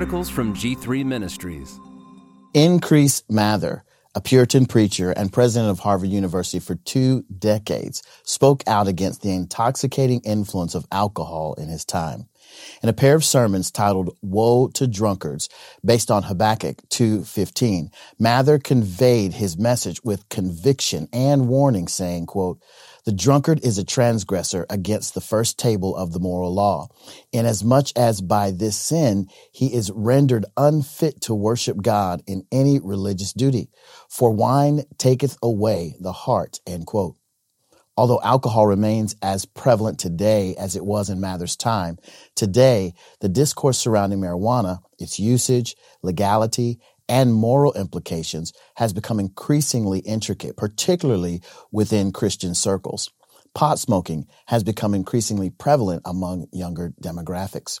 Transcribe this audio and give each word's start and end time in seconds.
articles 0.00 0.30
from 0.30 0.54
G3 0.54 1.04
Ministries. 1.04 1.78
Increase 2.54 3.22
Mather, 3.28 3.84
a 4.14 4.22
Puritan 4.22 4.64
preacher 4.64 5.10
and 5.10 5.30
president 5.30 5.70
of 5.70 5.80
Harvard 5.80 6.08
University 6.08 6.58
for 6.58 6.74
two 6.74 7.22
decades, 7.38 8.02
spoke 8.22 8.64
out 8.66 8.88
against 8.88 9.20
the 9.20 9.30
intoxicating 9.30 10.22
influence 10.24 10.74
of 10.74 10.86
alcohol 10.90 11.52
in 11.58 11.68
his 11.68 11.84
time. 11.84 12.30
In 12.82 12.88
a 12.88 12.94
pair 12.94 13.14
of 13.14 13.26
sermons 13.26 13.70
titled 13.70 14.16
Woe 14.22 14.68
to 14.68 14.86
Drunkards, 14.86 15.50
based 15.84 16.10
on 16.10 16.22
Habakkuk 16.22 16.78
2.15, 16.88 17.90
Mather 18.18 18.58
conveyed 18.58 19.34
his 19.34 19.58
message 19.58 20.02
with 20.02 20.30
conviction 20.30 21.08
and 21.12 21.46
warning, 21.46 21.88
saying, 21.88 22.24
quote, 22.24 22.58
the 23.10 23.16
drunkard 23.16 23.58
is 23.64 23.76
a 23.76 23.82
transgressor 23.82 24.66
against 24.70 25.14
the 25.14 25.20
first 25.20 25.58
table 25.58 25.96
of 25.96 26.12
the 26.12 26.20
moral 26.20 26.54
law, 26.54 26.86
inasmuch 27.32 27.86
as 27.96 28.20
by 28.20 28.52
this 28.52 28.76
sin 28.76 29.26
he 29.50 29.74
is 29.74 29.90
rendered 29.90 30.46
unfit 30.56 31.20
to 31.22 31.34
worship 31.34 31.82
God 31.82 32.22
in 32.28 32.46
any 32.52 32.78
religious 32.78 33.32
duty. 33.32 33.68
For 34.08 34.30
wine 34.30 34.84
taketh 34.96 35.36
away 35.42 35.96
the 35.98 36.12
heart. 36.12 36.60
End 36.68 36.86
quote. 36.86 37.16
Although 37.96 38.20
alcohol 38.22 38.68
remains 38.68 39.16
as 39.22 39.44
prevalent 39.44 39.98
today 39.98 40.54
as 40.56 40.76
it 40.76 40.84
was 40.84 41.10
in 41.10 41.20
Mather's 41.20 41.56
time, 41.56 41.98
today 42.36 42.94
the 43.18 43.28
discourse 43.28 43.76
surrounding 43.76 44.20
marijuana, 44.20 44.78
its 45.00 45.18
usage, 45.18 45.74
legality, 46.04 46.78
and 47.10 47.34
moral 47.34 47.72
implications 47.72 48.52
has 48.76 48.92
become 48.92 49.18
increasingly 49.18 49.98
intricate, 49.98 50.56
particularly 50.56 51.42
within 51.72 52.12
Christian 52.12 52.54
circles. 52.54 53.10
Pot 53.52 53.80
smoking 53.80 54.28
has 54.46 54.62
become 54.62 54.94
increasingly 54.94 55.50
prevalent 55.50 56.02
among 56.04 56.46
younger 56.52 56.94
demographics. 57.02 57.80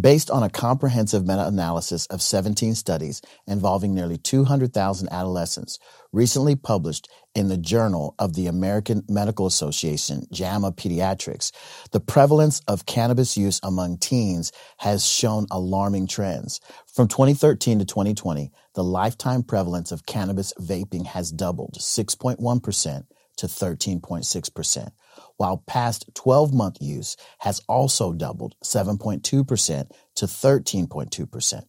Based 0.00 0.30
on 0.30 0.44
a 0.44 0.50
comprehensive 0.50 1.26
meta-analysis 1.26 2.06
of 2.06 2.22
17 2.22 2.76
studies 2.76 3.20
involving 3.48 3.94
nearly 3.94 4.16
200,000 4.16 5.08
adolescents, 5.10 5.80
recently 6.12 6.54
published 6.54 7.08
in 7.34 7.48
the 7.48 7.56
Journal 7.56 8.14
of 8.18 8.34
the 8.34 8.46
American 8.46 9.02
Medical 9.08 9.46
Association, 9.46 10.26
JAMA 10.30 10.72
Pediatrics, 10.72 11.50
the 11.90 12.00
prevalence 12.00 12.60
of 12.68 12.86
cannabis 12.86 13.36
use 13.36 13.58
among 13.64 13.98
teens 13.98 14.52
has 14.76 15.04
shown 15.04 15.46
alarming 15.50 16.06
trends. 16.06 16.60
From 16.86 17.08
2013 17.08 17.80
to 17.80 17.84
2020, 17.84 18.52
the 18.78 18.84
lifetime 18.84 19.42
prevalence 19.42 19.90
of 19.90 20.06
cannabis 20.06 20.54
vaping 20.60 21.04
has 21.04 21.32
doubled 21.32 21.74
6.1% 21.80 23.06
to 23.36 23.46
13.6%, 23.48 24.90
while 25.36 25.64
past 25.66 26.08
12 26.14 26.54
month 26.54 26.76
use 26.80 27.16
has 27.40 27.60
also 27.68 28.12
doubled 28.12 28.54
7.2% 28.62 29.20
to 29.20 30.26
13.2%. 30.26 31.64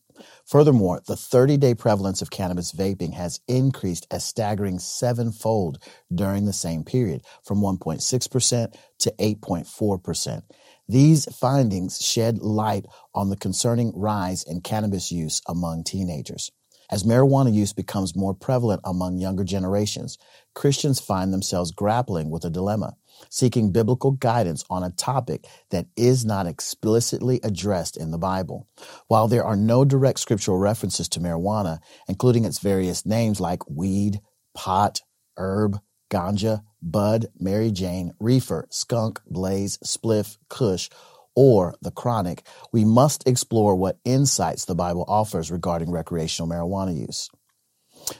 Furthermore, 0.46 1.02
the 1.08 1.16
30 1.16 1.58
day 1.58 1.74
prevalence 1.74 2.22
of 2.22 2.30
cannabis 2.30 2.72
vaping 2.74 3.16
has 3.16 3.40
increased 3.48 4.06
a 4.12 4.20
staggering 4.20 4.78
sevenfold 4.78 5.80
during 6.14 6.46
the 6.46 6.54
same 6.54 6.84
period, 6.84 7.24
from 7.44 7.60
1.6% 7.60 8.76
to 9.00 9.12
8.4%. 9.18 10.44
These 10.88 11.26
findings 11.36 12.00
shed 12.06 12.38
light 12.38 12.86
on 13.16 13.32
the 13.32 13.38
concerning 13.38 13.94
rise 13.96 14.44
in 14.44 14.62
cannabis 14.62 15.12
use 15.12 15.42
among 15.48 15.86
teenagers. 15.86 16.52
As 16.92 17.04
marijuana 17.04 17.54
use 17.54 17.72
becomes 17.72 18.16
more 18.16 18.34
prevalent 18.34 18.82
among 18.84 19.18
younger 19.20 19.44
generations, 19.44 20.18
Christians 20.56 21.00
find 21.00 21.32
themselves 21.32 21.72
grappling 21.72 22.32
with 22.32 22.44
a 22.44 22.50
dilemma, 22.50 22.96
seeking 23.30 23.72
biblical 23.72 24.12
guidance 24.12 24.64
on 24.70 24.84
a 24.84 24.90
topic 24.92 25.46
that 25.70 25.86
is 25.96 26.26
not 26.26 26.48
explicitly 26.48 27.40
addressed 27.44 27.96
in 27.96 28.10
the 28.10 28.18
Bible. 28.18 28.68
While 29.08 29.28
there 29.28 29.44
are 29.44 29.56
no 29.56 29.86
direct 29.86 30.20
scriptural 30.20 30.58
references 30.58 31.08
to 31.10 31.20
marijuana, 31.20 31.80
including 32.08 32.44
its 32.44 32.60
various 32.60 33.06
names 33.06 33.40
like 33.40 33.70
weed, 33.70 34.20
pot, 34.56 35.02
herb, 35.38 35.80
ganja, 36.10 36.64
bud, 36.82 37.28
Mary 37.40 37.72
Jane, 37.72 38.14
reefer, 38.20 38.68
skunk, 38.72 39.22
blaze, 39.28 39.78
spliff, 39.84 40.38
kush, 40.50 40.90
or 41.36 41.76
the 41.82 41.92
chronic, 41.92 42.44
we 42.72 42.86
must 42.86 43.28
explore 43.28 43.76
what 43.76 44.00
insights 44.04 44.66
the 44.66 44.76
Bible 44.76 45.06
offers 45.08 45.52
regarding 45.52 45.92
recreational 45.92 46.50
marijuana 46.50 46.98
use. 46.98 47.30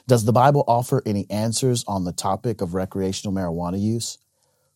Does 0.06 0.24
the 0.24 0.32
Bible 0.32 0.64
offer 0.68 1.02
any 1.04 1.26
answers 1.30 1.84
on 1.86 2.04
the 2.04 2.12
topic 2.12 2.60
of 2.60 2.74
recreational 2.74 3.34
marijuana 3.34 3.80
use? 3.80 4.18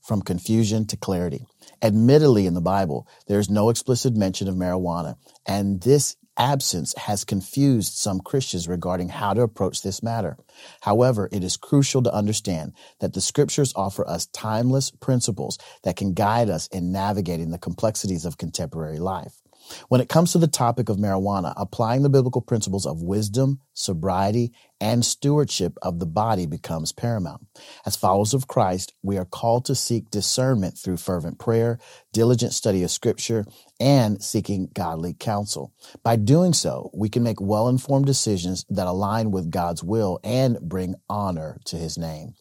From 0.03 0.21
confusion 0.21 0.87
to 0.89 0.99
clarity. 0.99 1.47
Admittedly, 1.81 2.47
in 2.47 2.53
the 2.53 2.61
Bible, 2.61 3.09
there 3.27 3.39
is 3.39 3.49
no 3.49 3.71
explicit 3.71 4.15
mention 4.15 4.49
of 4.49 4.55
marijuana, 4.55 5.17
and 5.47 5.81
this 5.81 6.17
absence 6.39 6.95
has 6.99 7.25
confused 7.25 7.95
some 7.95 8.21
Christians 8.21 8.69
regarding 8.69 9.11
how 9.11 9.35
to 9.35 9.43
approach 9.43 9.83
this 9.83 10.03
matter. 10.03 10.37
However, 10.83 11.29
it 11.33 11.45
is 11.45 11.57
crucial 11.57 12.03
to 12.03 12.15
understand 12.15 12.73
that 13.01 13.15
the 13.15 13.21
scriptures 13.21 13.73
offer 13.77 14.07
us 14.09 14.27
timeless 14.27 14.91
principles 14.91 15.59
that 15.85 15.97
can 15.97 16.15
guide 16.15 16.51
us 16.51 16.67
in 16.69 16.93
navigating 16.93 17.51
the 17.51 17.59
complexities 17.59 18.25
of 18.25 18.39
contemporary 18.39 18.99
life. 18.99 19.44
When 19.89 20.01
it 20.01 20.09
comes 20.09 20.33
to 20.33 20.39
the 20.39 20.47
topic 20.47 20.89
of 20.89 20.97
marijuana, 20.97 21.55
applying 21.57 22.03
the 22.03 22.09
biblical 22.09 22.41
principles 22.41 22.87
of 22.87 23.03
wisdom, 23.03 23.61
sobriety, 23.73 24.53
and 24.81 25.05
stewardship 25.05 25.79
of 25.83 25.99
the 25.99 26.07
body 26.07 26.47
becomes 26.47 26.93
paramount. 26.93 27.47
As 27.87 27.97
followers 27.97 28.35
of 28.35 28.49
Christ, 28.49 28.93
we 29.03 29.17
are 29.17 29.25
called 29.25 29.65
to 29.67 29.75
seek 29.75 30.11
discernment 30.11 30.77
through 30.77 30.99
fervent 30.99 31.39
prayer, 31.39 31.79
diligent 32.13 32.53
study 32.53 32.83
of 32.83 32.91
scripture, 32.91 33.47
and 33.81 34.23
seeking 34.23 34.69
godly 34.75 35.15
counsel. 35.15 35.73
By 36.03 36.17
doing 36.17 36.53
so, 36.53 36.91
we 36.93 37.09
can 37.09 37.23
make 37.23 37.41
well-informed 37.41 38.07
decisions 38.07 38.65
that 38.69 38.87
align 38.87 39.31
with 39.31 39.51
God's 39.51 39.83
will 39.83 40.21
and 40.23 40.61
bring 40.61 40.95
honor 41.09 41.59
to 41.67 41.77
his 41.77 41.97
name. 41.97 42.35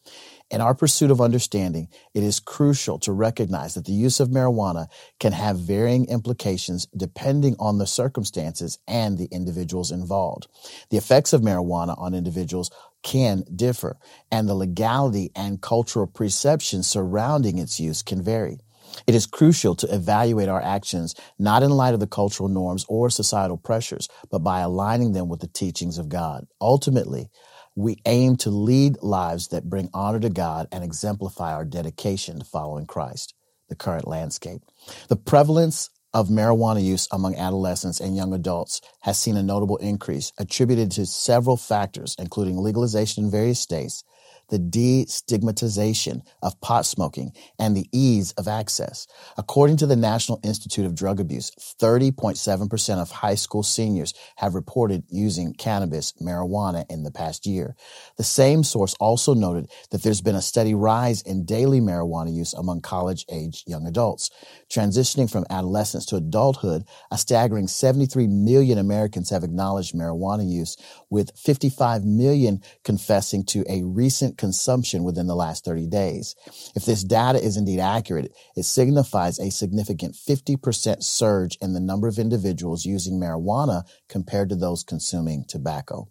In 0.50 0.60
our 0.60 0.74
pursuit 0.74 1.10
of 1.10 1.20
understanding, 1.20 1.88
it 2.12 2.22
is 2.22 2.38
crucial 2.38 2.98
to 3.00 3.12
recognize 3.12 3.74
that 3.74 3.86
the 3.86 3.92
use 3.92 4.20
of 4.20 4.28
marijuana 4.28 4.86
can 5.18 5.32
have 5.32 5.58
varying 5.58 6.04
implications 6.06 6.86
depending 6.96 7.56
on 7.58 7.78
the 7.78 7.86
circumstances 7.86 8.78
and 8.86 9.16
the 9.16 9.28
individuals 9.32 9.90
involved. 9.90 10.46
The 10.90 10.98
effects 10.98 11.32
of 11.32 11.40
marijuana 11.40 11.98
on 11.98 12.14
individuals 12.14 12.70
can 13.02 13.44
differ, 13.54 13.98
and 14.30 14.48
the 14.48 14.54
legality 14.54 15.30
and 15.34 15.60
cultural 15.60 16.06
perception 16.06 16.82
surrounding 16.82 17.58
its 17.58 17.80
use 17.80 18.02
can 18.02 18.22
vary. 18.22 18.58
It 19.06 19.14
is 19.14 19.26
crucial 19.26 19.74
to 19.76 19.94
evaluate 19.94 20.48
our 20.48 20.62
actions 20.62 21.14
not 21.38 21.62
in 21.62 21.70
light 21.70 21.94
of 21.94 22.00
the 22.00 22.06
cultural 22.06 22.48
norms 22.48 22.84
or 22.88 23.10
societal 23.10 23.56
pressures, 23.56 24.08
but 24.30 24.40
by 24.40 24.60
aligning 24.60 25.12
them 25.12 25.28
with 25.28 25.40
the 25.40 25.48
teachings 25.48 25.98
of 25.98 26.08
God. 26.08 26.46
Ultimately, 26.60 27.30
we 27.76 27.98
aim 28.06 28.36
to 28.36 28.50
lead 28.50 29.02
lives 29.02 29.48
that 29.48 29.68
bring 29.68 29.90
honor 29.92 30.20
to 30.20 30.30
God 30.30 30.68
and 30.70 30.84
exemplify 30.84 31.52
our 31.54 31.64
dedication 31.64 32.38
to 32.38 32.44
following 32.44 32.86
Christ, 32.86 33.34
the 33.68 33.74
current 33.74 34.06
landscape. 34.06 34.62
The 35.08 35.16
prevalence 35.16 35.90
of 36.12 36.28
marijuana 36.28 36.82
use 36.82 37.08
among 37.10 37.34
adolescents 37.34 37.98
and 37.98 38.16
young 38.16 38.32
adults 38.32 38.80
has 39.00 39.18
seen 39.18 39.36
a 39.36 39.42
notable 39.42 39.76
increase 39.78 40.32
attributed 40.38 40.92
to 40.92 41.06
several 41.06 41.56
factors, 41.56 42.14
including 42.18 42.56
legalization 42.56 43.24
in 43.24 43.30
various 43.30 43.58
states, 43.58 44.04
the 44.48 44.58
destigmatization 44.58 46.22
of 46.42 46.60
pot 46.60 46.86
smoking, 46.86 47.32
and 47.58 47.76
the 47.76 47.86
ease 47.92 48.32
of 48.32 48.48
access. 48.48 49.06
According 49.36 49.78
to 49.78 49.86
the 49.86 49.96
National 49.96 50.40
Institute 50.42 50.86
of 50.86 50.94
Drug 50.94 51.20
Abuse, 51.20 51.50
30.7% 51.80 52.98
of 53.02 53.10
high 53.10 53.34
school 53.34 53.62
seniors 53.62 54.14
have 54.36 54.54
reported 54.54 55.04
using 55.08 55.54
cannabis, 55.54 56.12
marijuana 56.20 56.84
in 56.90 57.02
the 57.02 57.10
past 57.10 57.46
year. 57.46 57.74
The 58.16 58.24
same 58.24 58.62
source 58.64 58.94
also 59.00 59.34
noted 59.34 59.70
that 59.90 60.02
there's 60.02 60.20
been 60.20 60.34
a 60.34 60.42
steady 60.42 60.74
rise 60.74 61.22
in 61.22 61.44
daily 61.44 61.80
marijuana 61.80 62.34
use 62.34 62.54
among 62.54 62.80
college 62.80 63.24
age 63.30 63.64
young 63.66 63.86
adults. 63.86 64.30
Transitioning 64.70 65.30
from 65.30 65.44
adolescence 65.50 66.06
to 66.06 66.16
adulthood, 66.16 66.84
a 67.10 67.18
staggering 67.18 67.66
73 67.66 68.26
million 68.26 68.78
Americans 68.78 69.30
have 69.30 69.44
acknowledged 69.44 69.94
marijuana 69.94 70.48
use, 70.48 70.76
with 71.10 71.30
55 71.36 72.04
million 72.04 72.60
confessing 72.84 73.44
to 73.44 73.64
a 73.68 73.82
recent 73.82 74.33
consumption 74.36 75.04
within 75.04 75.26
the 75.26 75.34
last 75.34 75.64
30 75.64 75.86
days. 75.88 76.34
If 76.74 76.84
this 76.84 77.04
data 77.04 77.42
is 77.42 77.56
indeed 77.56 77.80
accurate, 77.80 78.32
it 78.56 78.64
signifies 78.64 79.38
a 79.38 79.50
significant 79.50 80.14
50% 80.14 81.02
surge 81.02 81.56
in 81.60 81.72
the 81.72 81.80
number 81.80 82.08
of 82.08 82.18
individuals 82.18 82.84
using 82.84 83.20
marijuana 83.20 83.84
compared 84.08 84.48
to 84.50 84.56
those 84.56 84.84
consuming 84.84 85.44
tobacco. 85.48 86.08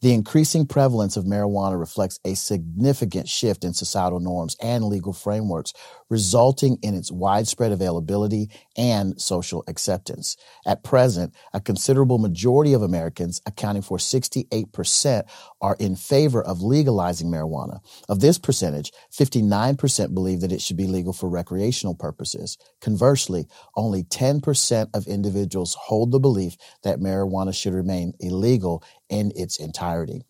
The 0.00 0.14
increasing 0.14 0.66
prevalence 0.66 1.16
of 1.16 1.24
marijuana 1.24 1.78
reflects 1.78 2.20
a 2.24 2.34
significant 2.34 3.28
shift 3.28 3.64
in 3.64 3.74
societal 3.74 4.20
norms 4.20 4.56
and 4.62 4.84
legal 4.84 5.12
frameworks, 5.12 5.72
resulting 6.08 6.78
in 6.82 6.94
its 6.94 7.12
widespread 7.12 7.72
availability 7.72 8.50
and 8.76 9.20
social 9.20 9.64
acceptance. 9.68 10.36
At 10.66 10.84
present, 10.84 11.34
a 11.52 11.60
considerable 11.60 12.18
majority 12.18 12.72
of 12.72 12.82
Americans, 12.82 13.40
accounting 13.46 13.82
for 13.82 13.98
68%, 13.98 15.24
are 15.60 15.76
in 15.78 15.96
favor 15.96 16.42
of 16.42 16.62
legalizing 16.62 17.28
marijuana. 17.28 17.80
Of 18.08 18.20
this 18.20 18.38
percentage, 18.38 18.92
59% 19.12 20.14
believe 20.14 20.40
that 20.40 20.52
it 20.52 20.62
should 20.62 20.76
be 20.76 20.86
legal 20.86 21.12
for 21.12 21.28
recreational 21.28 21.94
purposes. 21.94 22.56
Conversely, 22.80 23.46
only 23.76 24.04
10% 24.04 24.88
of 24.94 25.06
individuals 25.06 25.74
hold 25.74 26.12
the 26.12 26.20
belief 26.20 26.56
that 26.82 27.00
marijuana 27.00 27.54
should 27.54 27.74
remain 27.74 28.12
illegal 28.20 28.82
in 29.08 29.32
its 29.34 29.57
entirety. 29.58 30.22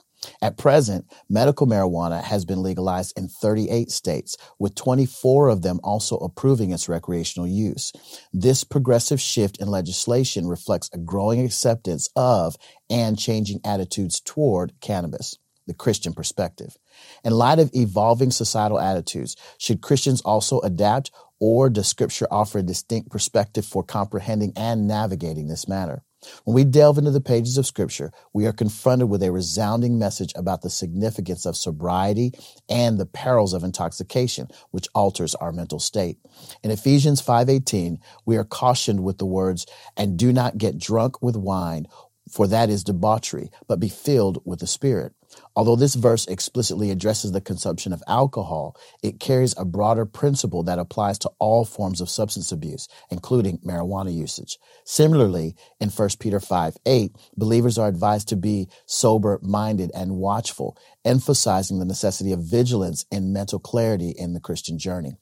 At 0.42 0.56
present, 0.56 1.06
medical 1.28 1.66
marijuana 1.66 2.22
has 2.22 2.44
been 2.44 2.62
legalized 2.62 3.16
in 3.16 3.28
38 3.28 3.90
states, 3.90 4.36
with 4.58 4.74
24 4.74 5.48
of 5.48 5.62
them 5.62 5.78
also 5.84 6.16
approving 6.16 6.72
its 6.72 6.88
recreational 6.88 7.46
use. 7.46 7.92
This 8.32 8.64
progressive 8.64 9.20
shift 9.20 9.58
in 9.58 9.68
legislation 9.68 10.48
reflects 10.48 10.90
a 10.92 10.98
growing 10.98 11.44
acceptance 11.44 12.08
of 12.16 12.56
and 12.90 13.18
changing 13.18 13.60
attitudes 13.64 14.20
toward 14.20 14.72
cannabis, 14.80 15.38
the 15.66 15.74
Christian 15.74 16.12
perspective. 16.12 16.76
In 17.22 17.32
light 17.32 17.60
of 17.60 17.70
evolving 17.74 18.32
societal 18.32 18.80
attitudes, 18.80 19.36
should 19.58 19.82
Christians 19.82 20.20
also 20.22 20.60
adapt, 20.60 21.12
or 21.38 21.70
does 21.70 21.86
Scripture 21.86 22.26
offer 22.28 22.58
a 22.58 22.62
distinct 22.62 23.10
perspective 23.10 23.64
for 23.64 23.84
comprehending 23.84 24.52
and 24.56 24.88
navigating 24.88 25.46
this 25.46 25.68
matter? 25.68 26.02
When 26.44 26.54
we 26.54 26.64
delve 26.64 26.98
into 26.98 27.10
the 27.10 27.20
pages 27.20 27.58
of 27.58 27.66
Scripture, 27.66 28.12
we 28.32 28.46
are 28.46 28.52
confronted 28.52 29.08
with 29.08 29.22
a 29.22 29.30
resounding 29.30 29.98
message 29.98 30.32
about 30.34 30.62
the 30.62 30.70
significance 30.70 31.46
of 31.46 31.56
sobriety 31.56 32.32
and 32.68 32.98
the 32.98 33.06
perils 33.06 33.52
of 33.52 33.64
intoxication, 33.64 34.48
which 34.70 34.88
alters 34.94 35.34
our 35.36 35.52
mental 35.52 35.78
state. 35.78 36.18
In 36.62 36.70
Ephesians 36.70 37.20
5:18, 37.20 37.98
we 38.26 38.36
are 38.36 38.44
cautioned 38.44 39.04
with 39.04 39.18
the 39.18 39.26
words, 39.26 39.66
"And 39.96 40.18
do 40.18 40.32
not 40.32 40.58
get 40.58 40.78
drunk 40.78 41.22
with 41.22 41.36
wine, 41.36 41.86
for 42.28 42.46
that 42.46 42.68
is 42.68 42.84
debauchery, 42.84 43.50
but 43.66 43.80
be 43.80 43.88
filled 43.88 44.40
with 44.44 44.60
the 44.60 44.66
Spirit." 44.66 45.12
Although 45.56 45.76
this 45.76 45.94
verse 45.94 46.26
explicitly 46.26 46.90
addresses 46.90 47.32
the 47.32 47.40
consumption 47.40 47.92
of 47.92 48.02
alcohol, 48.06 48.76
it 49.02 49.20
carries 49.20 49.54
a 49.56 49.64
broader 49.64 50.06
principle 50.06 50.62
that 50.64 50.78
applies 50.78 51.18
to 51.20 51.30
all 51.38 51.64
forms 51.64 52.00
of 52.00 52.08
substance 52.08 52.52
abuse, 52.52 52.88
including 53.10 53.58
marijuana 53.58 54.14
usage. 54.14 54.58
Similarly, 54.84 55.56
in 55.80 55.90
1 55.90 56.08
Peter 56.20 56.40
5 56.40 56.76
8, 56.86 57.16
believers 57.36 57.78
are 57.78 57.88
advised 57.88 58.28
to 58.28 58.36
be 58.36 58.68
sober 58.86 59.38
minded 59.42 59.90
and 59.94 60.16
watchful, 60.16 60.76
emphasizing 61.04 61.78
the 61.78 61.84
necessity 61.84 62.32
of 62.32 62.40
vigilance 62.40 63.04
and 63.10 63.32
mental 63.32 63.58
clarity 63.58 64.10
in 64.10 64.34
the 64.34 64.40
Christian 64.40 64.78
journey. 64.78 65.16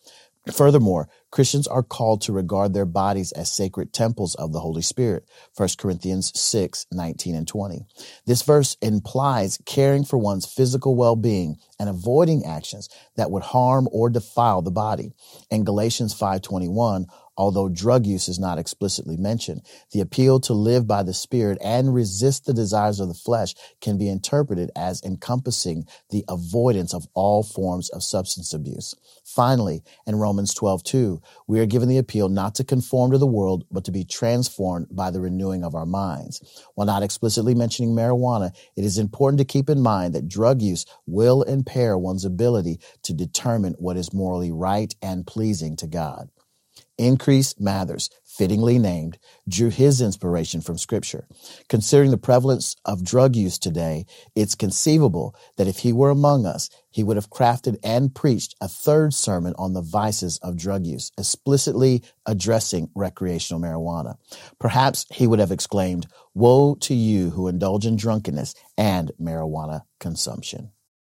Furthermore, 0.53 1.09
Christians 1.33 1.67
are 1.67 1.83
called 1.83 2.23
to 2.23 2.33
regard 2.33 2.73
their 2.73 2.85
bodies 2.85 3.33
as 3.33 3.51
sacred 3.51 3.93
temples 3.93 4.35
of 4.37 4.53
the 4.53 4.61
Holy 4.61 4.81
Spirit. 4.83 5.25
1 5.57 5.69
Corinthians 5.77 6.33
6, 6.39 6.87
19 6.93 7.35
and 7.35 7.49
20. 7.49 7.85
This 8.27 8.43
verse 8.43 8.77
implies 8.81 9.59
caring 9.67 10.05
for 10.05 10.19
one's 10.19 10.47
physical 10.47 10.95
well-being 10.95 11.57
and 11.81 11.89
avoiding 11.89 12.45
actions 12.45 12.89
that 13.17 13.31
would 13.31 13.43
harm 13.43 13.89
or 13.91 14.09
defile 14.09 14.63
the 14.63 14.71
body. 14.71 15.15
In 15.51 15.65
Galatians 15.65 16.15
5:21, 16.15 17.07
Although 17.37 17.69
drug 17.69 18.07
use 18.07 18.29
is 18.29 18.39
not 18.39 18.59
explicitly 18.59 19.17
mentioned, 19.17 19.63
the 19.93 20.01
appeal 20.01 20.41
to 20.41 20.55
live 20.55 20.87
by 20.87 21.03
the 21.03 21.13
Spirit 21.13 21.59
and 21.63 21.95
resist 21.95 22.47
the 22.47 22.55
desires 22.55 22.99
of 22.99 23.09
the 23.09 23.15
flesh 23.15 23.55
can 23.81 23.99
be 23.99 24.09
interpreted 24.09 24.71
as 24.75 25.03
encompassing 25.03 25.87
the 26.11 26.25
avoidance 26.29 26.95
of 26.95 27.07
all 27.15 27.43
forms 27.43 27.91
of 27.91 28.03
substance 28.03 28.53
abuse. 28.55 28.95
Finally, 29.25 29.83
in 30.07 30.17
Romans 30.17 30.55
12, 30.55 30.83
2, 30.85 31.21
we 31.47 31.61
are 31.61 31.67
given 31.67 31.89
the 31.89 31.99
appeal 31.99 32.29
not 32.29 32.55
to 32.55 32.65
conform 32.65 33.11
to 33.11 33.19
the 33.19 33.27
world, 33.27 33.65
but 33.71 33.85
to 33.85 33.93
be 33.93 34.05
transformed 34.05 34.87
by 34.91 35.11
the 35.11 35.21
renewing 35.21 35.63
of 35.63 35.75
our 35.75 35.87
minds. 35.87 36.41
While 36.75 36.87
not 36.87 37.03
explicitly 37.03 37.55
mentioning 37.55 37.95
marijuana, 37.95 38.55
it 38.77 38.85
is 38.85 38.99
important 38.99 39.39
to 39.39 39.45
keep 39.45 39.69
in 39.69 39.81
mind 39.81 40.15
that 40.15 40.29
drug 40.29 40.63
use 40.63 40.87
will 41.07 41.43
impair 41.43 41.99
one's 41.99 42.25
ability 42.25 42.81
to 43.03 43.13
determine 43.13 43.75
what 43.79 43.97
is 43.97 44.13
morally 44.13 44.53
right 44.53 44.95
and 45.03 45.27
pleasing 45.27 45.77
to 45.77 45.87
God. 45.87 46.31
Increase 46.99 47.59
Mathers, 47.61 48.09
fittingly 48.25 48.79
named, 48.79 49.19
drew 49.49 49.71
his 49.71 50.01
inspiration 50.01 50.61
from 50.61 50.79
scripture. 50.79 51.27
Considering 51.69 52.11
the 52.11 52.19
prevalence 52.19 52.77
of 52.85 53.05
drug 53.05 53.37
use 53.37 53.59
today, 53.59 54.07
it's 54.35 54.55
conceivable 54.55 55.35
that 55.57 55.69
if 55.69 55.79
he 55.79 55.93
were 55.93 56.11
among 56.11 56.47
us, 56.47 56.71
he 56.91 57.03
would 57.05 57.17
have 57.17 57.31
crafted 57.31 57.77
and 57.83 58.15
preached 58.15 58.55
a 58.61 58.69
third 58.69 59.13
sermon 59.13 59.55
on 59.59 59.75
the 59.75 59.83
vices 59.83 60.39
of 60.39 60.57
drug 60.57 60.87
use, 60.87 61.13
explicitly 61.19 62.03
addressing 62.25 62.91
recreational 62.95 63.61
marijuana. 63.61 64.17
Perhaps 64.59 65.07
he 65.11 65.27
would 65.27 65.39
have 65.39 65.53
exclaimed, 65.53 66.07
Woe 66.35 66.75
to 66.77 66.95
you 66.95 67.31
who 67.31 67.49
indulge 67.49 67.87
in 67.87 67.97
drunkenness 67.97 68.55
and 68.79 69.13
marijuana 69.21 69.83
consumption. 70.01 70.71